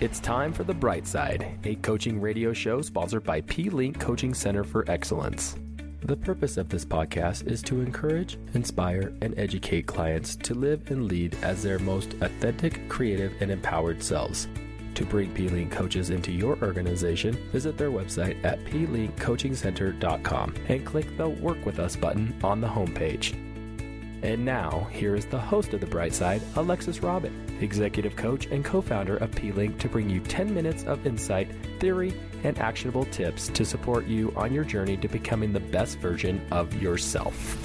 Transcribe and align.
It's 0.00 0.20
time 0.20 0.52
for 0.52 0.62
The 0.62 0.74
Bright 0.74 1.08
Side, 1.08 1.58
a 1.64 1.74
coaching 1.74 2.20
radio 2.20 2.52
show 2.52 2.82
sponsored 2.82 3.24
by 3.24 3.40
P 3.40 3.68
Link 3.68 3.98
Coaching 3.98 4.32
Center 4.32 4.62
for 4.62 4.88
Excellence. 4.88 5.56
The 6.02 6.16
purpose 6.16 6.56
of 6.56 6.68
this 6.68 6.84
podcast 6.84 7.48
is 7.48 7.62
to 7.62 7.80
encourage, 7.80 8.38
inspire, 8.54 9.12
and 9.22 9.36
educate 9.36 9.88
clients 9.88 10.36
to 10.36 10.54
live 10.54 10.88
and 10.92 11.08
lead 11.08 11.36
as 11.42 11.64
their 11.64 11.80
most 11.80 12.14
authentic, 12.20 12.88
creative, 12.88 13.32
and 13.40 13.50
empowered 13.50 14.00
selves. 14.00 14.46
To 14.94 15.04
bring 15.04 15.34
P-Link 15.34 15.72
coaches 15.72 16.10
into 16.10 16.30
your 16.30 16.56
organization, 16.62 17.34
visit 17.50 17.76
their 17.76 17.90
website 17.90 18.36
at 18.44 18.64
plinkcoachingcenter.com 18.66 20.54
and 20.68 20.86
click 20.86 21.16
the 21.16 21.28
Work 21.28 21.66
With 21.66 21.80
Us 21.80 21.96
button 21.96 22.38
on 22.44 22.60
the 22.60 22.68
homepage. 22.68 23.32
And 24.22 24.44
now, 24.44 24.86
here 24.92 25.16
is 25.16 25.26
the 25.26 25.40
host 25.40 25.74
of 25.74 25.80
The 25.80 25.86
Bright 25.86 26.14
Side, 26.14 26.42
Alexis 26.54 27.02
Robin, 27.02 27.47
executive 27.62 28.16
coach 28.16 28.46
and 28.46 28.64
co 28.64 28.80
founder 28.80 29.16
of 29.18 29.30
P 29.32 29.52
Link, 29.52 29.78
to 29.78 29.88
bring 29.88 30.08
you 30.08 30.20
10 30.20 30.52
minutes 30.52 30.84
of 30.84 31.06
insight, 31.06 31.48
theory, 31.80 32.14
and 32.44 32.58
actionable 32.58 33.04
tips 33.06 33.48
to 33.48 33.64
support 33.64 34.06
you 34.06 34.32
on 34.36 34.52
your 34.52 34.64
journey 34.64 34.96
to 34.96 35.08
becoming 35.08 35.52
the 35.52 35.60
best 35.60 35.98
version 35.98 36.40
of 36.50 36.74
yourself. 36.80 37.56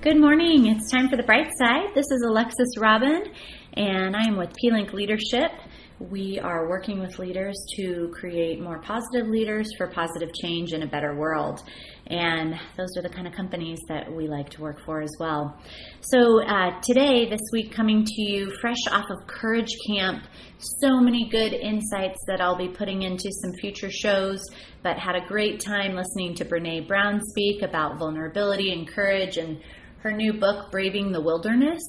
Good 0.00 0.20
morning. 0.20 0.66
It's 0.66 0.90
time 0.90 1.08
for 1.08 1.16
The 1.16 1.24
Bright 1.24 1.50
Side. 1.58 1.88
This 1.94 2.06
is 2.10 2.22
Alexis 2.22 2.78
Robin, 2.78 3.24
and 3.74 4.14
I 4.14 4.28
am 4.28 4.36
with 4.36 4.54
P 4.54 4.70
Link 4.70 4.92
Leadership. 4.92 5.50
We 5.98 6.38
are 6.38 6.68
working 6.68 7.00
with 7.00 7.18
leaders 7.18 7.56
to 7.74 8.08
create 8.14 8.60
more 8.60 8.78
positive 8.78 9.26
leaders 9.26 9.68
for 9.76 9.88
positive 9.88 10.30
change 10.32 10.72
in 10.72 10.84
a 10.84 10.86
better 10.86 11.16
world. 11.16 11.64
And 12.08 12.58
those 12.76 12.88
are 12.96 13.02
the 13.02 13.08
kind 13.08 13.26
of 13.26 13.34
companies 13.34 13.78
that 13.88 14.10
we 14.10 14.28
like 14.28 14.48
to 14.50 14.62
work 14.62 14.80
for 14.84 15.02
as 15.02 15.14
well. 15.20 15.60
So, 16.00 16.42
uh, 16.42 16.80
today, 16.80 17.28
this 17.28 17.40
week, 17.52 17.70
coming 17.70 18.04
to 18.04 18.22
you 18.22 18.50
fresh 18.60 18.80
off 18.90 19.04
of 19.10 19.26
Courage 19.26 19.74
Camp, 19.86 20.24
so 20.58 21.00
many 21.00 21.28
good 21.28 21.52
insights 21.52 22.18
that 22.26 22.40
I'll 22.40 22.56
be 22.56 22.68
putting 22.68 23.02
into 23.02 23.30
some 23.42 23.52
future 23.60 23.90
shows, 23.90 24.42
but 24.82 24.98
had 24.98 25.16
a 25.16 25.26
great 25.26 25.60
time 25.60 25.94
listening 25.94 26.34
to 26.36 26.44
Brene 26.46 26.88
Brown 26.88 27.20
speak 27.22 27.62
about 27.62 27.98
vulnerability 27.98 28.72
and 28.72 28.88
courage 28.88 29.36
and 29.36 29.60
her 30.00 30.12
new 30.12 30.32
book, 30.32 30.70
Braving 30.70 31.12
the 31.12 31.20
Wilderness 31.20 31.82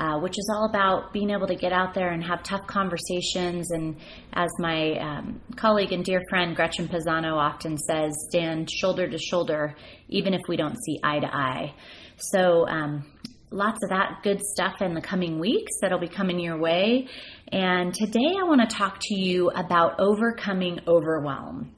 uh, 0.00 0.18
which 0.18 0.38
is 0.38 0.50
all 0.50 0.64
about 0.64 1.12
being 1.12 1.28
able 1.28 1.46
to 1.46 1.54
get 1.54 1.72
out 1.72 1.92
there 1.92 2.10
and 2.10 2.24
have 2.24 2.42
tough 2.42 2.66
conversations. 2.66 3.70
And 3.70 3.96
as 4.32 4.48
my 4.58 4.98
um, 4.98 5.42
colleague 5.56 5.92
and 5.92 6.02
dear 6.02 6.22
friend 6.30 6.56
Gretchen 6.56 6.88
Pisano 6.88 7.34
often 7.34 7.76
says, 7.76 8.14
stand 8.30 8.70
shoulder 8.70 9.08
to 9.08 9.18
shoulder, 9.18 9.76
even 10.08 10.32
if 10.32 10.40
we 10.48 10.56
don't 10.56 10.76
see 10.82 10.98
eye 11.04 11.20
to 11.20 11.26
eye. 11.26 11.74
So, 12.16 12.66
um, 12.66 13.04
lots 13.50 13.80
of 13.82 13.90
that 13.90 14.20
good 14.22 14.40
stuff 14.40 14.80
in 14.80 14.94
the 14.94 15.00
coming 15.02 15.38
weeks 15.38 15.72
that'll 15.82 15.98
be 15.98 16.08
coming 16.08 16.38
your 16.38 16.58
way. 16.58 17.06
And 17.52 17.92
today 17.92 18.36
I 18.38 18.44
want 18.44 18.62
to 18.62 18.74
talk 18.74 18.98
to 19.02 19.14
you 19.14 19.50
about 19.50 20.00
overcoming 20.00 20.80
overwhelm. 20.86 21.74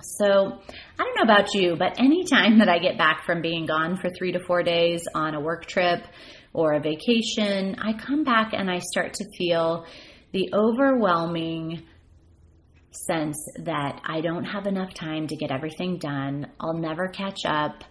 So, 0.00 0.26
I 0.26 1.04
don't 1.04 1.16
know 1.16 1.22
about 1.22 1.54
you, 1.54 1.76
but 1.76 2.00
anytime 2.00 2.60
that 2.60 2.68
I 2.70 2.78
get 2.78 2.96
back 2.96 3.24
from 3.26 3.42
being 3.42 3.66
gone 3.66 3.98
for 3.98 4.08
three 4.16 4.32
to 4.32 4.40
four 4.40 4.62
days 4.62 5.06
on 5.14 5.34
a 5.34 5.40
work 5.40 5.66
trip, 5.66 6.02
or 6.52 6.74
a 6.74 6.80
vacation, 6.80 7.76
I 7.80 7.92
come 7.94 8.24
back 8.24 8.52
and 8.52 8.70
I 8.70 8.78
start 8.78 9.14
to 9.14 9.24
feel 9.38 9.86
the 10.32 10.50
overwhelming 10.54 11.82
sense 12.90 13.36
that 13.64 14.00
I 14.04 14.20
don't 14.20 14.44
have 14.44 14.66
enough 14.66 14.92
time 14.94 15.26
to 15.26 15.36
get 15.36 15.50
everything 15.50 15.98
done. 15.98 16.46
I'll 16.60 16.78
never 16.78 17.08
catch 17.08 17.40
up. 17.46 17.84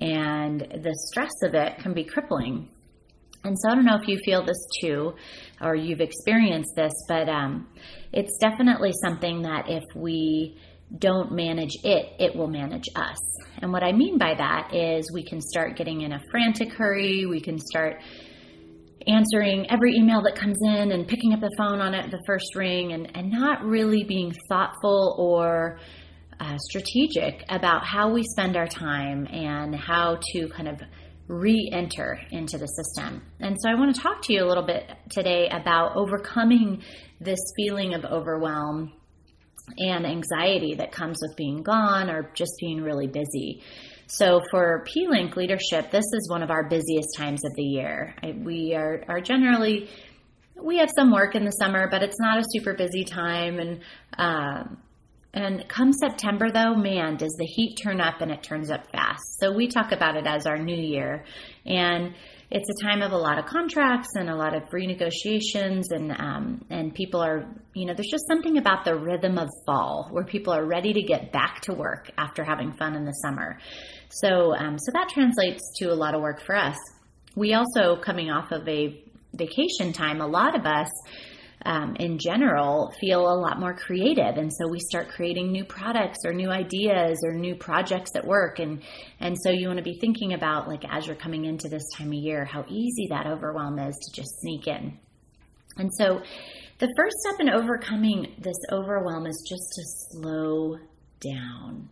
And 0.00 0.60
the 0.60 0.94
stress 1.10 1.32
of 1.44 1.54
it 1.54 1.78
can 1.78 1.94
be 1.94 2.04
crippling. 2.04 2.68
And 3.44 3.56
so 3.58 3.70
I 3.70 3.74
don't 3.74 3.84
know 3.84 3.98
if 4.00 4.08
you 4.08 4.18
feel 4.24 4.44
this 4.44 4.58
too, 4.80 5.14
or 5.60 5.74
you've 5.74 6.00
experienced 6.00 6.72
this, 6.74 6.92
but 7.08 7.28
um, 7.28 7.68
it's 8.12 8.36
definitely 8.38 8.92
something 9.00 9.42
that 9.42 9.68
if 9.68 9.84
we 9.94 10.58
don't 10.96 11.32
manage 11.32 11.76
it, 11.84 12.14
it 12.18 12.34
will 12.34 12.48
manage 12.48 12.88
us. 12.94 13.18
And 13.60 13.72
what 13.72 13.82
I 13.82 13.92
mean 13.92 14.18
by 14.18 14.34
that 14.34 14.74
is 14.74 15.10
we 15.12 15.24
can 15.24 15.40
start 15.40 15.76
getting 15.76 16.02
in 16.02 16.12
a 16.12 16.20
frantic 16.30 16.72
hurry, 16.72 17.26
we 17.26 17.40
can 17.40 17.58
start 17.58 18.00
answering 19.06 19.70
every 19.70 19.94
email 19.94 20.22
that 20.22 20.34
comes 20.34 20.58
in 20.62 20.92
and 20.92 21.06
picking 21.06 21.32
up 21.32 21.40
the 21.40 21.50
phone 21.56 21.80
on 21.80 21.94
it 21.94 22.10
the 22.10 22.22
first 22.26 22.54
ring 22.54 22.92
and, 22.92 23.16
and 23.16 23.30
not 23.30 23.64
really 23.64 24.04
being 24.04 24.34
thoughtful 24.48 25.16
or 25.18 25.78
uh, 26.40 26.56
strategic 26.58 27.44
about 27.48 27.84
how 27.84 28.10
we 28.12 28.22
spend 28.22 28.56
our 28.56 28.66
time 28.66 29.26
and 29.26 29.74
how 29.74 30.18
to 30.32 30.48
kind 30.48 30.68
of 30.68 30.80
re 31.26 31.70
enter 31.72 32.18
into 32.30 32.58
the 32.58 32.66
system. 32.66 33.22
And 33.40 33.56
so 33.60 33.68
I 33.70 33.74
want 33.74 33.94
to 33.94 34.00
talk 34.00 34.22
to 34.22 34.32
you 34.32 34.44
a 34.44 34.46
little 34.46 34.64
bit 34.64 34.90
today 35.10 35.48
about 35.50 35.96
overcoming 35.96 36.82
this 37.20 37.38
feeling 37.56 37.94
of 37.94 38.04
overwhelm 38.04 38.92
and 39.76 40.06
anxiety 40.06 40.74
that 40.76 40.92
comes 40.92 41.18
with 41.20 41.36
being 41.36 41.62
gone 41.62 42.10
or 42.10 42.30
just 42.34 42.52
being 42.60 42.80
really 42.80 43.06
busy. 43.06 43.62
So 44.06 44.40
for 44.50 44.84
P-Link 44.86 45.36
leadership, 45.36 45.90
this 45.90 46.06
is 46.14 46.28
one 46.30 46.42
of 46.42 46.50
our 46.50 46.68
busiest 46.68 47.16
times 47.16 47.44
of 47.44 47.54
the 47.54 47.62
year. 47.62 48.14
I, 48.22 48.32
we 48.32 48.74
are, 48.74 49.04
are 49.08 49.20
generally 49.20 49.88
we 50.60 50.78
have 50.78 50.90
some 50.94 51.12
work 51.12 51.34
in 51.34 51.44
the 51.44 51.52
summer, 51.52 51.88
but 51.88 52.02
it's 52.02 52.18
not 52.20 52.38
a 52.38 52.44
super 52.50 52.74
busy 52.74 53.04
time. 53.04 53.58
And 53.58 53.80
um, 54.16 54.78
and 55.34 55.68
come 55.68 55.92
September, 55.92 56.50
though, 56.50 56.74
man, 56.74 57.16
does 57.16 57.34
the 57.38 57.44
heat 57.44 57.76
turn 57.82 58.00
up 58.00 58.22
and 58.22 58.32
it 58.32 58.42
turns 58.42 58.70
up 58.70 58.90
fast. 58.90 59.38
So 59.38 59.52
we 59.52 59.68
talk 59.68 59.92
about 59.92 60.16
it 60.16 60.26
as 60.26 60.46
our 60.46 60.58
new 60.58 60.76
year, 60.76 61.24
and 61.66 62.14
it's 62.50 62.68
a 62.70 62.82
time 62.82 63.02
of 63.02 63.12
a 63.12 63.16
lot 63.16 63.38
of 63.38 63.44
contracts 63.44 64.08
and 64.14 64.30
a 64.30 64.34
lot 64.34 64.54
of 64.54 64.62
renegotiations 64.70 65.84
and 65.90 66.12
um, 66.12 66.64
and 66.70 66.94
people 66.94 67.20
are 67.20 67.46
you 67.74 67.84
know 67.84 67.94
there's 67.94 68.10
just 68.10 68.26
something 68.26 68.56
about 68.56 68.84
the 68.84 68.94
rhythm 68.94 69.36
of 69.38 69.48
fall 69.66 70.08
where 70.10 70.24
people 70.24 70.52
are 70.52 70.64
ready 70.64 70.92
to 70.94 71.02
get 71.02 71.30
back 71.30 71.60
to 71.60 71.74
work 71.74 72.10
after 72.16 72.42
having 72.44 72.72
fun 72.72 72.94
in 72.94 73.04
the 73.04 73.12
summer. 73.12 73.58
So 74.08 74.54
um, 74.54 74.78
so 74.78 74.92
that 74.92 75.08
translates 75.10 75.60
to 75.78 75.92
a 75.92 75.94
lot 75.94 76.14
of 76.14 76.22
work 76.22 76.42
for 76.42 76.56
us. 76.56 76.76
We 77.36 77.52
also 77.52 77.96
coming 77.96 78.30
off 78.30 78.50
of 78.50 78.66
a 78.66 79.02
vacation 79.34 79.92
time 79.92 80.20
a 80.20 80.26
lot 80.26 80.58
of 80.58 80.64
us 80.64 80.88
um, 81.64 81.96
in 81.96 82.18
general 82.18 82.92
feel 83.00 83.20
a 83.20 83.38
lot 83.40 83.58
more 83.58 83.74
creative. 83.74 84.36
And 84.36 84.52
so 84.52 84.68
we 84.68 84.78
start 84.78 85.08
creating 85.08 85.50
new 85.50 85.64
products 85.64 86.18
or 86.24 86.32
new 86.32 86.50
ideas 86.50 87.18
or 87.24 87.34
new 87.34 87.54
projects 87.54 88.12
at 88.14 88.26
work. 88.26 88.58
And 88.58 88.82
and 89.20 89.36
so 89.42 89.50
you 89.50 89.66
want 89.66 89.78
to 89.78 89.84
be 89.84 89.98
thinking 90.00 90.34
about 90.34 90.68
like 90.68 90.84
as 90.88 91.06
you're 91.06 91.16
coming 91.16 91.44
into 91.44 91.68
this 91.68 91.84
time 91.96 92.08
of 92.08 92.14
year 92.14 92.44
how 92.44 92.64
easy 92.68 93.08
that 93.10 93.26
overwhelm 93.26 93.78
is 93.78 93.96
to 93.96 94.20
just 94.20 94.40
sneak 94.40 94.66
in. 94.66 94.98
And 95.76 95.92
so 95.94 96.22
the 96.78 96.92
first 96.96 97.16
step 97.18 97.40
in 97.40 97.50
overcoming 97.50 98.34
this 98.38 98.58
overwhelm 98.72 99.26
is 99.26 99.44
just 99.48 99.72
to 99.74 99.82
slow 100.10 100.78
down 101.20 101.88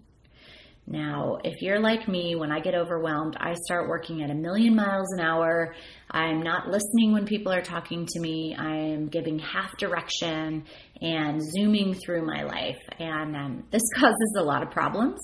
now, 0.88 1.38
if 1.42 1.62
you're 1.62 1.80
like 1.80 2.06
me, 2.06 2.36
when 2.36 2.52
I 2.52 2.60
get 2.60 2.76
overwhelmed, 2.76 3.36
I 3.40 3.54
start 3.64 3.88
working 3.88 4.22
at 4.22 4.30
a 4.30 4.34
million 4.34 4.76
miles 4.76 5.12
an 5.12 5.20
hour. 5.20 5.74
I'm 6.12 6.42
not 6.42 6.68
listening 6.68 7.12
when 7.12 7.26
people 7.26 7.52
are 7.52 7.60
talking 7.60 8.06
to 8.06 8.20
me. 8.20 8.54
I'm 8.56 9.08
giving 9.08 9.40
half 9.40 9.76
direction 9.78 10.64
and 11.02 11.42
zooming 11.42 11.94
through 11.94 12.24
my 12.24 12.44
life. 12.44 12.78
And 13.00 13.34
um, 13.34 13.64
this 13.72 13.82
causes 13.96 14.36
a 14.38 14.42
lot 14.42 14.62
of 14.62 14.70
problems 14.70 15.18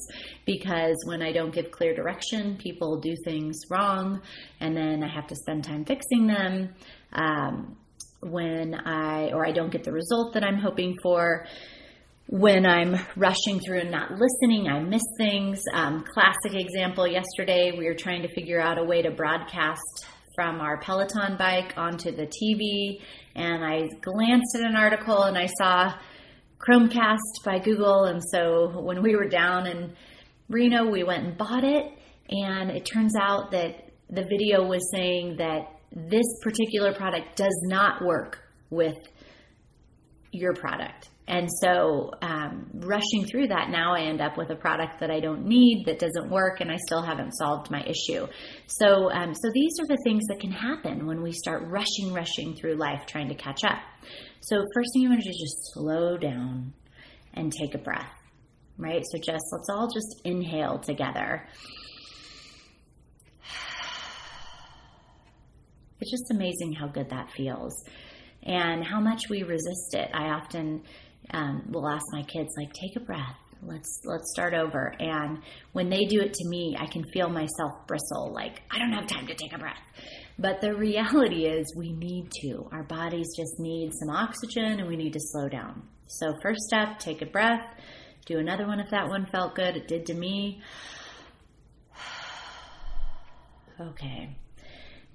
because 0.46 0.96
when 1.06 1.22
I 1.22 1.30
don't 1.30 1.54
give 1.54 1.70
clear 1.70 1.94
direction, 1.94 2.56
people 2.56 2.98
do 2.98 3.14
things 3.24 3.56
wrong, 3.70 4.20
and 4.58 4.76
then 4.76 5.04
I 5.04 5.08
have 5.08 5.28
to 5.28 5.36
spend 5.36 5.62
time 5.62 5.84
fixing 5.84 6.26
them. 6.26 6.74
Um, 7.12 7.76
when 8.20 8.74
I, 8.74 9.32
or 9.32 9.46
I 9.46 9.50
don't 9.50 9.70
get 9.70 9.82
the 9.82 9.92
result 9.92 10.34
that 10.34 10.44
I'm 10.44 10.58
hoping 10.58 10.96
for 11.02 11.46
when 12.32 12.64
I'm 12.64 12.96
rushing 13.14 13.60
through 13.60 13.80
and 13.80 13.90
not 13.90 14.12
listening, 14.12 14.66
I 14.66 14.80
miss 14.80 15.02
things. 15.18 15.62
Um, 15.74 16.02
classic 16.14 16.58
example 16.58 17.06
yesterday, 17.06 17.72
we 17.76 17.84
were 17.84 17.94
trying 17.94 18.22
to 18.22 18.34
figure 18.34 18.58
out 18.58 18.78
a 18.78 18.84
way 18.84 19.02
to 19.02 19.10
broadcast 19.10 20.06
from 20.34 20.58
our 20.58 20.80
Peloton 20.80 21.36
bike 21.36 21.74
onto 21.76 22.10
the 22.10 22.26
TV, 22.26 23.02
and 23.36 23.62
I 23.62 23.82
glanced 24.00 24.56
at 24.56 24.62
an 24.62 24.76
article 24.76 25.24
and 25.24 25.36
I 25.36 25.44
saw 25.44 25.92
Chromecast 26.58 27.44
by 27.44 27.58
Google. 27.58 28.04
And 28.04 28.22
so 28.32 28.80
when 28.80 29.02
we 29.02 29.14
were 29.14 29.28
down 29.28 29.66
in 29.66 29.94
Reno, 30.48 30.88
we 30.88 31.02
went 31.02 31.26
and 31.26 31.36
bought 31.36 31.64
it, 31.64 31.92
and 32.30 32.70
it 32.70 32.86
turns 32.86 33.14
out 33.14 33.50
that 33.50 33.90
the 34.08 34.22
video 34.22 34.66
was 34.66 34.90
saying 34.90 35.36
that 35.36 35.68
this 35.94 36.24
particular 36.42 36.94
product 36.94 37.36
does 37.36 37.60
not 37.66 38.02
work 38.02 38.38
with 38.70 38.96
your 40.30 40.54
product. 40.54 41.10
And 41.28 41.48
so, 41.60 42.10
um, 42.20 42.68
rushing 42.74 43.24
through 43.24 43.48
that, 43.48 43.70
now 43.70 43.94
I 43.94 44.00
end 44.00 44.20
up 44.20 44.36
with 44.36 44.50
a 44.50 44.56
product 44.56 44.98
that 45.00 45.10
I 45.10 45.20
don't 45.20 45.46
need, 45.46 45.84
that 45.86 46.00
doesn't 46.00 46.28
work, 46.28 46.60
and 46.60 46.70
I 46.70 46.76
still 46.84 47.00
haven't 47.00 47.32
solved 47.32 47.70
my 47.70 47.82
issue. 47.82 48.26
So, 48.66 49.10
um, 49.12 49.32
so 49.32 49.50
these 49.54 49.78
are 49.80 49.86
the 49.86 49.98
things 50.04 50.24
that 50.28 50.40
can 50.40 50.50
happen 50.50 51.06
when 51.06 51.22
we 51.22 51.30
start 51.30 51.62
rushing, 51.66 52.12
rushing 52.12 52.56
through 52.56 52.74
life, 52.74 53.06
trying 53.06 53.28
to 53.28 53.36
catch 53.36 53.62
up. 53.62 53.78
So, 54.40 54.64
first 54.74 54.90
thing 54.92 55.02
you 55.02 55.10
want 55.10 55.22
to 55.22 55.28
do 55.28 55.30
is 55.30 55.40
just 55.40 55.74
slow 55.74 56.16
down 56.16 56.72
and 57.34 57.52
take 57.52 57.76
a 57.76 57.78
breath, 57.78 58.12
right? 58.76 59.04
So, 59.12 59.18
just 59.18 59.44
let's 59.52 59.68
all 59.70 59.88
just 59.94 60.22
inhale 60.24 60.80
together. 60.80 61.46
It's 66.00 66.10
just 66.10 66.32
amazing 66.32 66.72
how 66.72 66.88
good 66.88 67.10
that 67.10 67.30
feels. 67.30 67.84
And 68.42 68.84
how 68.84 69.00
much 69.00 69.28
we 69.28 69.42
resist 69.42 69.94
it. 69.94 70.10
I 70.12 70.30
often 70.30 70.82
um, 71.32 71.68
will 71.70 71.88
ask 71.88 72.04
my 72.12 72.22
kids, 72.22 72.50
like, 72.56 72.72
take 72.72 72.96
a 72.96 73.00
breath. 73.00 73.36
Let's 73.64 74.00
let's 74.04 74.32
start 74.32 74.54
over. 74.54 74.92
And 74.98 75.38
when 75.70 75.88
they 75.88 76.04
do 76.06 76.20
it 76.20 76.34
to 76.34 76.48
me, 76.48 76.76
I 76.76 76.86
can 76.86 77.04
feel 77.12 77.28
myself 77.28 77.86
bristle. 77.86 78.32
Like 78.34 78.60
I 78.72 78.80
don't 78.80 78.90
have 78.90 79.06
time 79.06 79.28
to 79.28 79.34
take 79.34 79.52
a 79.52 79.58
breath. 79.58 79.78
But 80.36 80.60
the 80.60 80.74
reality 80.74 81.46
is, 81.46 81.72
we 81.76 81.92
need 81.92 82.32
to. 82.42 82.68
Our 82.72 82.82
bodies 82.82 83.28
just 83.36 83.60
need 83.60 83.92
some 83.94 84.10
oxygen, 84.10 84.80
and 84.80 84.88
we 84.88 84.96
need 84.96 85.12
to 85.12 85.20
slow 85.20 85.48
down. 85.48 85.82
So 86.08 86.34
first 86.42 86.62
step, 86.62 86.98
take 86.98 87.22
a 87.22 87.26
breath. 87.26 87.64
Do 88.26 88.38
another 88.38 88.66
one 88.66 88.80
if 88.80 88.90
that 88.90 89.08
one 89.08 89.26
felt 89.26 89.54
good. 89.54 89.76
It 89.76 89.88
did 89.88 90.06
to 90.06 90.14
me. 90.14 90.60
Okay. 93.80 94.36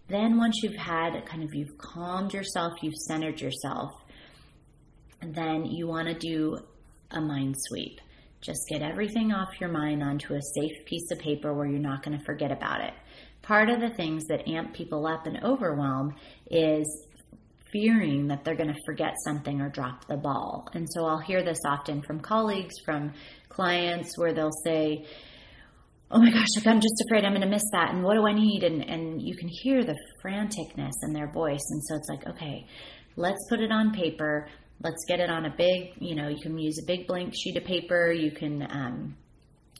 Then 0.07 0.38
once 0.38 0.62
you've 0.63 0.75
had 0.75 1.25
kind 1.25 1.44
of 1.44 1.54
you've 1.54 1.77
calmed 1.77 2.33
yourself, 2.33 2.74
you've 2.81 2.95
centered 2.95 3.42
yourself, 3.42 3.92
then 5.21 5.65
you 5.65 5.88
want 5.88 6.07
to 6.07 6.13
do 6.13 6.59
a 7.12 7.19
mind 7.19 7.56
sweep. 7.57 8.00
Just 8.39 8.59
get 8.69 8.81
everything 8.81 9.33
off 9.33 9.50
your 9.59 9.69
mind 9.69 10.04
onto 10.04 10.33
a 10.33 10.42
safe 10.42 10.86
piece 10.86 11.12
of 11.12 11.19
paper 11.19 11.54
where 11.54 11.68
you're 11.68 11.80
not 11.80 12.04
going 12.04 12.18
to 12.18 12.24
forget 12.24 12.51
about 12.51 12.81
it. 12.81 12.94
Part 13.42 13.69
of 13.69 13.81
the 13.81 13.89
things 13.89 14.25
that 14.27 14.48
amp 14.48 14.74
people 14.74 15.07
up 15.07 15.25
and 15.25 15.44
overwhelm 15.44 16.15
is 16.50 17.07
fearing 17.71 18.27
that 18.27 18.44
they're 18.44 18.56
going 18.56 18.74
to 18.74 18.81
forget 18.86 19.13
something 19.25 19.60
or 19.62 19.69
drop 19.69 20.07
the 20.07 20.15
ball. 20.15 20.68
And 20.74 20.88
so 20.89 21.06
I'll 21.06 21.19
hear 21.19 21.44
this 21.44 21.60
often 21.65 22.01
from 22.01 22.19
colleagues, 22.19 22.75
from 22.86 23.13
clients, 23.50 24.18
where 24.18 24.33
they'll 24.33 24.51
say, 24.63 25.06
oh 26.09 26.19
my 26.19 26.31
gosh, 26.31 26.48
like 26.56 26.68
I'm 26.68 26.80
just 26.80 27.04
afraid 27.06 27.25
I'm 27.25 27.33
going 27.33 27.42
to 27.42 27.50
miss 27.50 27.69
that. 27.74 27.94
And 27.94 28.04
what 28.04 28.15
do 28.15 28.25
I 28.25 28.33
need? 28.33 28.63
And, 28.63 28.88
and 28.89 29.21
you 29.21 29.36
can 29.36 29.50
hear 29.50 29.83
the 29.83 29.95
franticness 30.24 30.94
in 31.04 31.13
their 31.13 31.31
voice. 31.31 31.65
And 31.69 31.83
so 31.83 31.95
it's 31.95 32.09
like, 32.09 32.27
okay, 32.27 32.65
let's 33.15 33.45
put 33.50 33.59
it 33.59 33.71
on 33.71 33.92
paper. 33.92 34.48
Let's 34.81 35.04
get 35.07 35.19
it 35.19 35.30
on 35.30 35.45
a 35.45 35.54
big, 35.56 35.94
you 36.00 36.15
know, 36.15 36.30
you 36.30 36.39
can 36.42 36.57
use 36.57 36.80
a 36.81 36.86
big 36.86 37.07
blank 37.07 37.33
sheet 37.36 37.57
of 37.57 37.65
paper. 37.65 38.12
You 38.12 38.31
can, 38.31 38.62
um, 38.69 39.18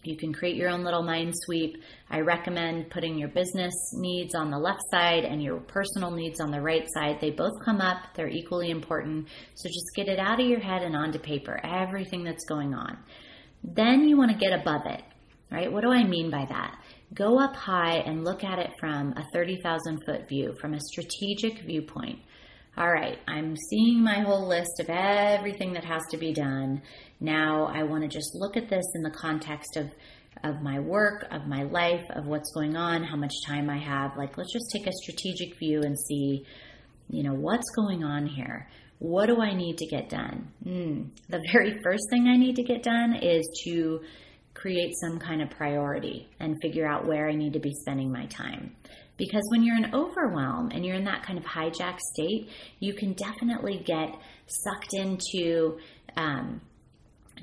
you 0.04 0.18
can 0.18 0.34
create 0.34 0.56
your 0.56 0.70
own 0.70 0.84
little 0.84 1.04
mind 1.04 1.34
sweep. 1.36 1.78
I 2.10 2.22
recommend 2.22 2.90
putting 2.90 3.18
your 3.18 3.30
business 3.30 3.74
needs 3.94 4.36
on 4.36 4.52
the 4.52 4.58
left 4.58 4.82
side 4.92 5.24
and 5.24 5.42
your 5.42 5.60
personal 5.60 6.12
needs 6.12 6.42
on 6.42 6.52
the 6.52 6.62
right 6.62 6.88
side. 6.94 7.20
They 7.22 7.32
both 7.32 7.54
come 7.64 7.80
up, 7.80 7.98
they're 8.16 8.30
equally 8.30 8.70
important. 8.70 9.28
So 9.56 9.70
just 9.70 9.92
get 9.96 10.08
it 10.08 10.20
out 10.20 10.42
of 10.42 10.48
your 10.48 10.60
head 10.60 10.82
and 10.82 10.96
onto 10.96 11.20
paper, 11.20 11.60
everything 11.64 12.24
that's 12.24 12.46
going 12.46 12.74
on. 12.74 12.98
Then 13.64 14.08
you 14.08 14.18
want 14.18 14.32
to 14.32 14.38
get 14.38 14.58
above 14.60 14.82
it 14.86 15.02
right? 15.52 15.72
What 15.72 15.82
do 15.82 15.92
I 15.92 16.04
mean 16.04 16.30
by 16.30 16.46
that? 16.50 16.78
Go 17.14 17.40
up 17.40 17.56
high 17.56 17.98
and 17.98 18.24
look 18.24 18.44
at 18.44 18.60
it 18.60 18.72
from 18.80 19.14
a 19.14 19.26
30,000 19.34 20.04
foot 20.06 20.28
view, 20.28 20.54
from 20.60 20.74
a 20.74 20.80
strategic 20.80 21.64
viewpoint. 21.64 22.20
All 22.78 22.92
right, 22.92 23.18
I'm 23.28 23.56
seeing 23.70 24.04
my 24.04 24.20
whole 24.20 24.48
list 24.48 24.80
of 24.80 24.90
everything 24.90 25.74
that 25.74 25.84
has 25.84 26.04
to 26.12 26.18
be 26.18 26.32
done. 26.32 26.82
Now 27.20 27.66
I 27.66 27.84
want 27.84 28.04
to 28.04 28.08
just 28.08 28.36
look 28.36 28.56
at 28.56 28.70
this 28.70 28.86
in 28.96 29.02
the 29.02 29.10
context 29.10 29.78
of 29.78 29.90
of 30.44 30.62
my 30.62 30.80
work, 30.80 31.26
of 31.32 31.48
my 31.48 31.64
life, 31.64 32.04
of 32.12 32.26
what's 32.26 32.52
going 32.54 32.76
on, 32.76 33.04
how 33.04 33.16
much 33.16 33.34
time 33.46 33.70
I 33.70 33.78
have. 33.78 34.18
Like, 34.18 34.38
let's 34.38 34.54
just 34.54 34.72
take 34.72 34.88
a 34.88 34.92
strategic 34.92 35.58
view 35.58 35.82
and 35.82 35.98
see, 35.98 36.46
you 37.10 37.24
know, 37.24 37.34
what's 37.34 37.70
going 37.76 38.04
on 38.04 38.28
here. 38.28 38.68
What 39.00 39.28
do 39.28 39.42
I 39.42 39.54
need 39.54 39.78
to 39.78 39.86
get 39.88 40.10
done? 40.10 40.52
Mm, 40.66 41.10
the 41.30 41.42
very 41.52 41.80
first 41.84 42.04
thing 42.10 42.28
I 42.28 42.38
need 42.38 42.56
to 42.56 42.64
get 42.64 42.84
done 42.84 43.16
is 43.16 43.48
to 43.66 44.02
create 44.68 44.94
some 45.00 45.18
kind 45.18 45.42
of 45.42 45.50
priority 45.50 46.28
and 46.42 46.58
figure 46.62 46.86
out 46.86 47.08
where 47.08 47.30
I 47.30 47.34
need 47.34 47.54
to 47.54 47.60
be 47.60 47.74
spending 47.74 48.12
my 48.12 48.26
time. 48.26 48.76
Because 49.16 49.42
when 49.50 49.64
you're 49.64 49.78
in 49.78 49.96
overwhelm 49.96 50.72
and 50.74 50.86
you're 50.86 50.96
in 50.96 51.06
that 51.06 51.24
kind 51.24 51.40
of 51.40 51.46
hijack 51.46 51.98
state, 52.14 52.50
you 52.80 52.94
can 52.94 53.14
definitely 53.14 53.82
get 53.86 54.10
sucked 54.46 54.94
into 54.94 55.78
um, 56.18 56.60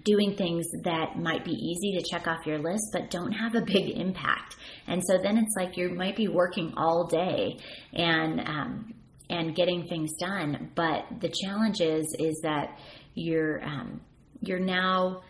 doing 0.04 0.36
things 0.36 0.66
that 0.84 1.18
might 1.18 1.46
be 1.46 1.52
easy 1.52 1.98
to 1.98 2.04
check 2.10 2.28
off 2.28 2.46
your 2.46 2.58
list 2.58 2.84
but 2.92 3.10
don't 3.10 3.32
have 3.32 3.54
a 3.54 3.62
big 3.62 3.96
impact. 3.96 4.56
And 4.86 5.02
so 5.06 5.16
then 5.16 5.38
it's 5.38 5.54
like 5.56 5.78
you 5.78 5.88
might 5.88 6.16
be 6.16 6.28
working 6.28 6.74
all 6.76 7.06
day 7.06 7.56
and 7.94 8.40
um, 8.40 8.94
and 9.30 9.56
getting 9.56 9.88
things 9.88 10.12
done, 10.20 10.70
but 10.74 11.06
the 11.20 11.32
challenge 11.42 11.80
is 11.80 12.04
is 12.18 12.38
that 12.42 12.78
you're 13.14 13.64
um, 13.64 14.02
you're 14.42 14.60
now 14.60 15.22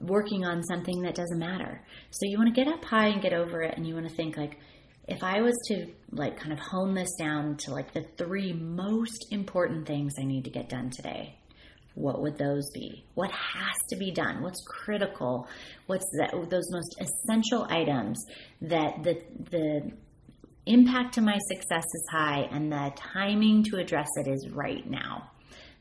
working 0.00 0.44
on 0.44 0.62
something 0.62 1.02
that 1.02 1.14
doesn't 1.14 1.38
matter. 1.38 1.82
So 2.10 2.20
you 2.22 2.38
want 2.38 2.54
to 2.54 2.64
get 2.64 2.72
up 2.72 2.84
high 2.84 3.08
and 3.08 3.22
get 3.22 3.32
over 3.32 3.62
it 3.62 3.76
and 3.76 3.86
you 3.86 3.94
want 3.94 4.08
to 4.08 4.14
think 4.14 4.36
like 4.36 4.58
if 5.08 5.22
I 5.22 5.40
was 5.40 5.54
to 5.68 5.86
like 6.10 6.36
kind 6.36 6.52
of 6.52 6.58
hone 6.58 6.94
this 6.94 7.14
down 7.18 7.56
to 7.58 7.72
like 7.72 7.92
the 7.92 8.04
three 8.18 8.52
most 8.52 9.26
important 9.30 9.86
things 9.86 10.14
I 10.20 10.24
need 10.24 10.44
to 10.44 10.50
get 10.50 10.68
done 10.68 10.90
today, 10.90 11.38
what 11.94 12.20
would 12.20 12.36
those 12.36 12.70
be? 12.74 13.04
What 13.14 13.30
has 13.30 13.76
to 13.90 13.96
be 13.96 14.10
done? 14.10 14.42
What's 14.42 14.62
critical? 14.66 15.48
What's 15.86 16.04
that 16.18 16.32
those 16.50 16.70
most 16.70 16.96
essential 17.00 17.66
items 17.70 18.22
that 18.62 19.02
the 19.02 19.22
the 19.50 19.92
impact 20.66 21.14
to 21.14 21.20
my 21.20 21.38
success 21.48 21.84
is 21.84 22.06
high 22.10 22.48
and 22.50 22.70
the 22.70 22.92
timing 22.96 23.62
to 23.64 23.76
address 23.78 24.08
it 24.16 24.28
is 24.28 24.48
right 24.52 24.88
now. 24.88 25.30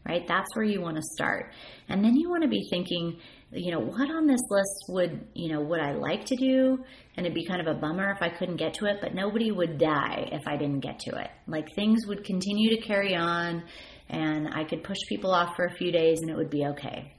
Right? 0.08 0.26
That's 0.28 0.56
where 0.56 0.66
you 0.66 0.82
want 0.82 0.98
to 0.98 1.02
start. 1.02 1.52
And 1.90 2.06
then 2.06 2.16
you 2.16 2.30
want 2.30 2.44
to 2.44 2.48
be 2.48 2.68
thinking 2.70 3.18
you 3.56 3.72
know, 3.72 3.80
what 3.80 4.10
on 4.10 4.28
this 4.28 4.42
list 4.50 4.86
would, 4.90 5.28
you 5.34 5.54
know, 5.54 5.62
would 5.62 5.80
I 5.80 5.94
like 5.94 6.26
to 6.26 6.36
do? 6.36 6.78
And 7.16 7.26
it'd 7.26 7.34
be 7.34 7.46
kind 7.46 7.62
of 7.62 7.68
a 7.68 7.80
bummer 7.80 8.12
if 8.12 8.22
I 8.22 8.30
couldn't 8.30 8.58
get 8.58 8.74
to 8.76 8.86
it, 8.86 8.98
but 9.02 9.14
nobody 9.14 9.52
would 9.52 9.78
die 9.78 10.30
if 10.32 10.48
I 10.48 10.58
didn't 10.58 10.82
get 10.82 11.00
to 11.00 11.18
it. 11.20 11.30
Like 11.48 11.74
things 11.76 12.06
would 12.08 12.24
continue 12.24 12.76
to 12.76 12.82
carry 12.82 13.16
on 13.16 13.64
and 14.10 14.50
I 14.54 14.64
could 14.64 14.84
push 14.84 14.98
people 15.08 15.32
off 15.32 15.56
for 15.56 15.66
a 15.66 15.76
few 15.76 15.92
days 15.92 16.20
and 16.22 16.30
it 16.30 16.36
would 16.36 16.50
be 16.50 16.66
okay. 16.66 17.14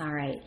All 0.00 0.12
right. 0.12 0.42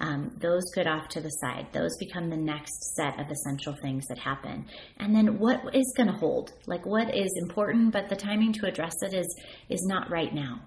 Um, 0.00 0.30
those 0.40 0.62
get 0.74 0.86
off 0.86 1.08
to 1.08 1.20
the 1.20 1.28
side. 1.28 1.68
Those 1.72 1.96
become 1.98 2.30
the 2.30 2.36
next 2.36 2.94
set 2.94 3.18
of 3.18 3.30
essential 3.30 3.74
things 3.82 4.06
that 4.08 4.18
happen. 4.18 4.66
And 4.98 5.14
then 5.14 5.38
what 5.38 5.74
is 5.74 5.92
going 5.96 6.08
to 6.08 6.18
hold? 6.18 6.52
Like 6.66 6.86
what 6.86 7.16
is 7.16 7.30
important, 7.42 7.92
but 7.92 8.08
the 8.08 8.16
timing 8.16 8.52
to 8.54 8.66
address 8.66 8.94
it 9.02 9.14
is 9.14 9.26
is 9.68 9.84
not 9.88 10.10
right 10.10 10.32
now. 10.32 10.60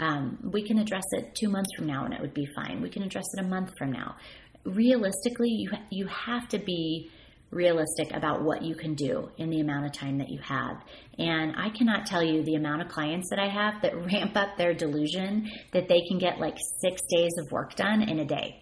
Um, 0.00 0.38
we 0.52 0.66
can 0.66 0.78
address 0.78 1.04
it 1.12 1.34
two 1.34 1.50
months 1.50 1.70
from 1.76 1.86
now 1.86 2.04
and 2.04 2.14
it 2.14 2.20
would 2.20 2.34
be 2.34 2.46
fine. 2.56 2.80
We 2.80 2.88
can 2.88 3.02
address 3.02 3.26
it 3.36 3.44
a 3.44 3.46
month 3.46 3.72
from 3.78 3.92
now. 3.92 4.16
Realistically, 4.64 5.50
you 5.50 5.70
you 5.90 6.06
have 6.06 6.48
to 6.48 6.58
be 6.58 7.10
realistic 7.50 8.12
about 8.14 8.42
what 8.42 8.62
you 8.62 8.74
can 8.74 8.94
do 8.94 9.28
in 9.36 9.50
the 9.50 9.60
amount 9.60 9.84
of 9.84 9.92
time 9.92 10.18
that 10.18 10.28
you 10.28 10.38
have. 10.40 10.76
And 11.18 11.54
I 11.56 11.70
cannot 11.70 12.06
tell 12.06 12.22
you 12.22 12.42
the 12.42 12.54
amount 12.54 12.82
of 12.82 12.88
clients 12.88 13.28
that 13.30 13.38
I 13.38 13.48
have 13.48 13.82
that 13.82 13.96
ramp 14.12 14.36
up 14.36 14.56
their 14.56 14.72
delusion 14.72 15.50
that 15.72 15.88
they 15.88 16.00
can 16.08 16.18
get 16.18 16.38
like 16.38 16.56
six 16.80 17.02
days 17.10 17.32
of 17.38 17.50
work 17.50 17.74
done 17.74 18.02
in 18.02 18.20
a 18.20 18.24
day. 18.24 18.59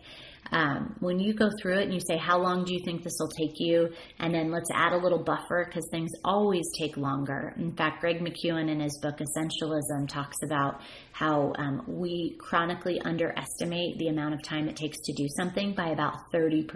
Um, 0.52 0.96
when 1.00 1.18
you 1.18 1.34
go 1.34 1.50
through 1.60 1.78
it 1.78 1.84
and 1.84 1.94
you 1.94 2.00
say, 2.00 2.16
How 2.16 2.38
long 2.38 2.64
do 2.64 2.72
you 2.72 2.80
think 2.84 3.02
this 3.02 3.16
will 3.20 3.28
take 3.28 3.58
you? 3.58 3.90
And 4.18 4.34
then 4.34 4.50
let's 4.50 4.70
add 4.74 4.92
a 4.92 4.96
little 4.96 5.22
buffer 5.22 5.66
because 5.66 5.86
things 5.90 6.10
always 6.24 6.64
take 6.78 6.96
longer. 6.96 7.54
In 7.56 7.74
fact, 7.76 8.00
Greg 8.00 8.20
McKeown 8.20 8.70
in 8.70 8.80
his 8.80 8.98
book 9.02 9.18
Essentialism 9.18 10.08
talks 10.08 10.36
about 10.44 10.80
how 11.12 11.52
um, 11.58 11.82
we 11.86 12.36
chronically 12.38 13.00
underestimate 13.00 13.98
the 13.98 14.08
amount 14.08 14.34
of 14.34 14.42
time 14.42 14.68
it 14.68 14.76
takes 14.76 14.98
to 15.04 15.12
do 15.12 15.26
something 15.36 15.74
by 15.74 15.88
about 15.88 16.14
30%. 16.34 16.66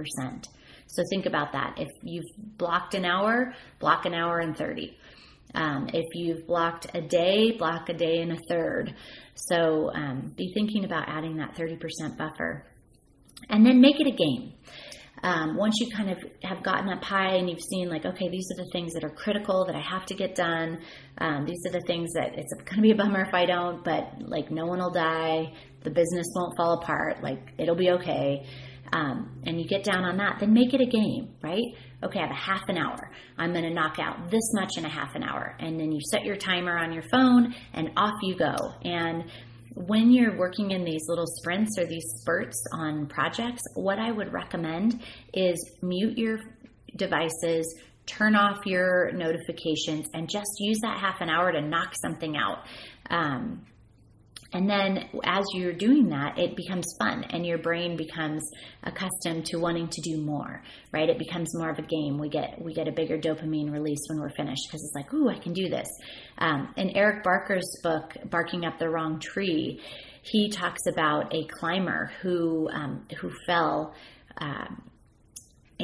So 0.86 1.02
think 1.10 1.26
about 1.26 1.52
that. 1.52 1.74
If 1.78 1.88
you've 2.02 2.58
blocked 2.58 2.94
an 2.94 3.04
hour, 3.04 3.54
block 3.78 4.04
an 4.04 4.14
hour 4.14 4.40
and 4.40 4.56
30. 4.56 4.96
Um, 5.54 5.88
if 5.92 6.06
you've 6.14 6.46
blocked 6.46 6.86
a 6.94 7.00
day, 7.00 7.52
block 7.52 7.88
a 7.88 7.94
day 7.94 8.20
and 8.20 8.32
a 8.32 8.38
third. 8.48 8.94
So 9.34 9.90
um, 9.94 10.32
be 10.36 10.52
thinking 10.54 10.84
about 10.84 11.08
adding 11.08 11.36
that 11.36 11.54
30% 11.54 12.16
buffer 12.16 12.66
and 13.52 13.64
then 13.64 13.80
make 13.80 14.00
it 14.00 14.06
a 14.08 14.10
game. 14.10 14.54
Um, 15.22 15.56
once 15.56 15.76
you 15.78 15.88
kind 15.94 16.10
of 16.10 16.18
have 16.42 16.64
gotten 16.64 16.88
up 16.88 17.04
high 17.04 17.36
and 17.36 17.48
you've 17.48 17.62
seen 17.62 17.88
like 17.88 18.04
okay 18.04 18.28
these 18.28 18.44
are 18.50 18.64
the 18.64 18.68
things 18.72 18.92
that 18.94 19.04
are 19.04 19.10
critical 19.10 19.64
that 19.66 19.76
i 19.76 19.80
have 19.80 20.04
to 20.06 20.14
get 20.14 20.34
done. 20.34 20.80
Um, 21.18 21.46
these 21.46 21.64
are 21.64 21.70
the 21.70 21.84
things 21.86 22.12
that 22.14 22.32
it's 22.36 22.52
going 22.64 22.76
to 22.76 22.82
be 22.82 22.90
a 22.90 22.96
bummer 22.96 23.20
if 23.20 23.32
i 23.32 23.46
don't 23.46 23.84
but 23.84 24.14
like 24.18 24.50
no 24.50 24.66
one 24.66 24.80
will 24.80 24.90
die. 24.90 25.52
The 25.84 25.90
business 25.90 26.26
won't 26.34 26.56
fall 26.56 26.80
apart. 26.82 27.22
Like 27.22 27.52
it'll 27.56 27.76
be 27.76 27.90
okay. 27.90 28.44
Um, 28.92 29.40
and 29.46 29.60
you 29.60 29.68
get 29.68 29.84
down 29.84 30.04
on 30.04 30.16
that 30.16 30.40
then 30.40 30.52
make 30.52 30.74
it 30.74 30.80
a 30.80 30.86
game 30.86 31.36
right? 31.40 31.62
Okay 32.02 32.18
i 32.18 32.22
have 32.22 32.32
a 32.32 32.34
half 32.34 32.62
an 32.68 32.76
hour. 32.76 33.12
I'm 33.38 33.52
going 33.52 33.64
to 33.64 33.72
knock 33.72 34.00
out 34.00 34.28
this 34.28 34.52
much 34.54 34.76
in 34.76 34.84
a 34.84 34.90
half 34.90 35.14
an 35.14 35.22
hour. 35.22 35.56
And 35.60 35.78
then 35.78 35.92
you 35.92 36.00
set 36.10 36.24
your 36.24 36.36
timer 36.36 36.76
on 36.76 36.92
your 36.92 37.04
phone 37.12 37.54
and 37.74 37.90
off 37.96 38.14
you 38.22 38.36
go. 38.36 38.56
And 38.82 39.30
when 39.74 40.10
you're 40.10 40.36
working 40.36 40.70
in 40.70 40.84
these 40.84 41.02
little 41.08 41.26
sprints 41.26 41.78
or 41.78 41.86
these 41.86 42.04
spurts 42.20 42.62
on 42.72 43.06
projects, 43.06 43.62
what 43.74 43.98
I 43.98 44.10
would 44.10 44.32
recommend 44.32 45.02
is 45.32 45.78
mute 45.82 46.18
your 46.18 46.40
devices, 46.96 47.78
turn 48.06 48.34
off 48.34 48.66
your 48.66 49.12
notifications, 49.12 50.08
and 50.14 50.28
just 50.28 50.50
use 50.58 50.78
that 50.82 50.98
half 50.98 51.20
an 51.20 51.30
hour 51.30 51.52
to 51.52 51.60
knock 51.60 51.94
something 52.00 52.36
out. 52.36 52.66
Um, 53.10 53.62
and 54.52 54.68
then 54.68 55.08
as 55.24 55.44
you're 55.54 55.72
doing 55.72 56.10
that, 56.10 56.38
it 56.38 56.56
becomes 56.56 56.94
fun 56.98 57.24
and 57.30 57.46
your 57.46 57.58
brain 57.58 57.96
becomes 57.96 58.42
accustomed 58.82 59.46
to 59.46 59.56
wanting 59.58 59.88
to 59.88 60.00
do 60.02 60.20
more, 60.20 60.62
right? 60.92 61.08
It 61.08 61.18
becomes 61.18 61.56
more 61.56 61.70
of 61.70 61.78
a 61.78 61.82
game. 61.82 62.18
We 62.18 62.28
get, 62.28 62.60
we 62.60 62.74
get 62.74 62.86
a 62.86 62.92
bigger 62.92 63.18
dopamine 63.18 63.72
release 63.72 64.00
when 64.08 64.20
we're 64.20 64.34
finished 64.34 64.62
because 64.68 64.82
it's 64.82 64.94
like, 64.94 65.12
ooh, 65.14 65.28
I 65.30 65.38
can 65.38 65.54
do 65.54 65.68
this. 65.68 65.88
Um, 66.38 66.72
in 66.76 66.90
Eric 66.90 67.24
Barker's 67.24 67.80
book, 67.82 68.14
Barking 68.26 68.66
Up 68.66 68.78
the 68.78 68.90
Wrong 68.90 69.18
Tree, 69.20 69.80
he 70.22 70.50
talks 70.50 70.82
about 70.86 71.34
a 71.34 71.46
climber 71.46 72.12
who, 72.20 72.68
um, 72.70 73.06
who 73.20 73.30
fell, 73.46 73.94
um, 74.38 74.82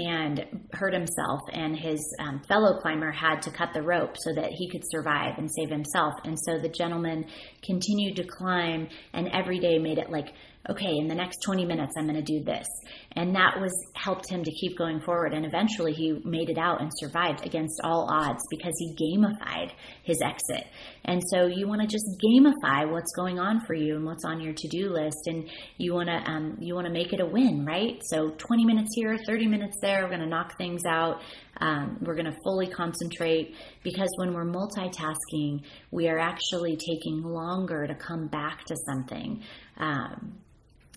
and 0.06 0.64
hurt 0.72 0.94
himself, 0.94 1.40
and 1.52 1.76
his 1.76 1.98
um, 2.20 2.40
fellow 2.48 2.78
climber 2.80 3.10
had 3.10 3.42
to 3.42 3.50
cut 3.50 3.70
the 3.74 3.82
rope 3.82 4.16
so 4.18 4.32
that 4.34 4.50
he 4.50 4.68
could 4.70 4.82
survive 4.90 5.38
and 5.38 5.50
save 5.50 5.70
himself. 5.70 6.14
And 6.24 6.38
so 6.38 6.58
the 6.58 6.68
gentleman 6.68 7.26
continued 7.64 8.16
to 8.16 8.24
climb, 8.24 8.88
and 9.12 9.28
every 9.28 9.58
day 9.58 9.78
made 9.78 9.98
it 9.98 10.10
like 10.10 10.32
okay, 10.70 10.96
in 10.96 11.08
the 11.08 11.14
next 11.14 11.38
20 11.44 11.64
minutes, 11.64 11.94
I'm 11.96 12.06
going 12.06 12.22
to 12.22 12.22
do 12.22 12.42
this. 12.44 12.66
And 13.12 13.34
that 13.34 13.58
was 13.58 13.72
helped 13.94 14.30
him 14.30 14.44
to 14.44 14.50
keep 14.50 14.76
going 14.76 15.00
forward. 15.00 15.32
And 15.32 15.46
eventually 15.46 15.92
he 15.92 16.20
made 16.24 16.50
it 16.50 16.58
out 16.58 16.80
and 16.80 16.90
survived 16.94 17.44
against 17.46 17.80
all 17.82 18.08
odds 18.10 18.42
because 18.50 18.74
he 18.78 18.94
gamified 18.94 19.70
his 20.02 20.20
exit. 20.22 20.66
And 21.04 21.22
so 21.30 21.46
you 21.46 21.66
want 21.66 21.80
to 21.80 21.86
just 21.86 22.04
gamify 22.22 22.90
what's 22.90 23.12
going 23.16 23.38
on 23.38 23.64
for 23.66 23.74
you 23.74 23.96
and 23.96 24.04
what's 24.04 24.24
on 24.24 24.40
your 24.40 24.52
to-do 24.52 24.90
list. 24.90 25.26
And 25.26 25.48
you 25.78 25.94
want 25.94 26.08
to, 26.08 26.30
um, 26.30 26.58
you 26.60 26.74
want 26.74 26.86
to 26.86 26.92
make 26.92 27.12
it 27.12 27.20
a 27.20 27.26
win, 27.26 27.64
right? 27.64 28.00
So 28.04 28.30
20 28.30 28.64
minutes 28.64 28.90
here, 28.94 29.16
30 29.26 29.46
minutes 29.46 29.78
there, 29.80 30.02
we're 30.02 30.08
going 30.08 30.20
to 30.20 30.26
knock 30.26 30.58
things 30.58 30.82
out. 30.86 31.22
Um, 31.60 31.98
we're 32.02 32.14
going 32.14 32.30
to 32.30 32.36
fully 32.44 32.68
concentrate 32.68 33.54
because 33.82 34.08
when 34.18 34.32
we're 34.32 34.44
multitasking, 34.44 35.62
we 35.90 36.08
are 36.08 36.18
actually 36.18 36.76
taking 36.76 37.22
longer 37.22 37.86
to 37.86 37.94
come 37.94 38.28
back 38.28 38.64
to 38.66 38.76
something. 38.86 39.42
Um, 39.78 40.38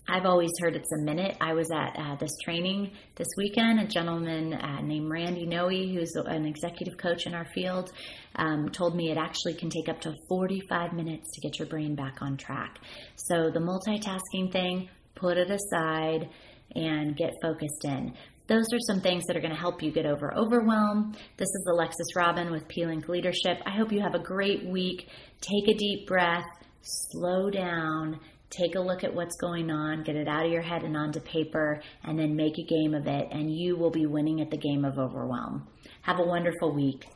I've 0.08 0.26
always 0.26 0.50
heard 0.60 0.74
it's 0.74 0.90
a 0.92 1.04
minute. 1.04 1.36
I 1.40 1.54
was 1.54 1.70
at 1.70 1.96
uh, 1.96 2.16
this 2.16 2.32
training 2.44 2.90
this 3.14 3.28
weekend. 3.38 3.78
A 3.78 3.86
gentleman 3.86 4.52
uh, 4.52 4.80
named 4.82 5.08
Randy 5.08 5.46
Noe, 5.46 5.68
who's 5.68 6.16
an 6.16 6.44
executive 6.44 6.98
coach 6.98 7.26
in 7.26 7.34
our 7.34 7.46
field, 7.54 7.92
um, 8.34 8.68
told 8.68 8.96
me 8.96 9.10
it 9.10 9.16
actually 9.16 9.54
can 9.54 9.70
take 9.70 9.88
up 9.88 10.00
to 10.00 10.12
45 10.28 10.92
minutes 10.92 11.30
to 11.34 11.40
get 11.40 11.58
your 11.58 11.68
brain 11.68 11.94
back 11.94 12.20
on 12.20 12.36
track. 12.36 12.80
So 13.14 13.50
the 13.50 13.60
multitasking 13.60 14.52
thing, 14.52 14.88
put 15.14 15.38
it 15.38 15.50
aside 15.50 16.28
and 16.74 17.16
get 17.16 17.30
focused 17.40 17.84
in. 17.84 18.14
Those 18.48 18.66
are 18.72 18.80
some 18.80 19.00
things 19.00 19.24
that 19.26 19.36
are 19.36 19.40
going 19.40 19.54
to 19.54 19.60
help 19.60 19.82
you 19.82 19.92
get 19.92 20.04
over 20.04 20.34
overwhelm. 20.36 21.12
This 21.36 21.48
is 21.48 21.66
Alexis 21.70 22.16
Robin 22.16 22.50
with 22.50 22.66
P-Link 22.66 23.08
Leadership. 23.08 23.58
I 23.64 23.70
hope 23.70 23.92
you 23.92 24.00
have 24.00 24.14
a 24.14 24.22
great 24.22 24.66
week. 24.66 25.08
Take 25.40 25.68
a 25.68 25.78
deep 25.78 26.08
breath, 26.08 26.44
slow 26.82 27.50
down, 27.50 28.18
take 28.52 28.74
a 28.74 28.80
look 28.80 29.02
at 29.02 29.14
what's 29.14 29.36
going 29.36 29.70
on, 29.70 30.02
get 30.02 30.14
it 30.14 30.28
out 30.28 30.44
of 30.44 30.52
your 30.52 30.62
head 30.62 30.84
and 30.84 30.96
onto 30.96 31.20
paper, 31.20 31.82
and 32.04 32.18
then 32.18 32.36
make 32.36 32.58
a 32.58 32.62
game 32.62 32.94
of 32.94 33.06
it, 33.06 33.28
and 33.32 33.50
you 33.50 33.76
will 33.76 33.90
be 33.90 34.06
winning 34.06 34.40
at 34.40 34.50
the 34.50 34.56
game 34.56 34.84
of 34.84 34.98
overwhelm. 34.98 35.66
Have 36.02 36.20
a 36.20 36.24
wonderful 36.24 36.72
week. 36.72 37.06